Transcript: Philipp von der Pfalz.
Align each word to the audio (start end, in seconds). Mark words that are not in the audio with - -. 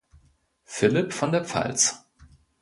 Philipp 0.65 1.13
von 1.13 1.31
der 1.31 1.45
Pfalz. 1.45 2.03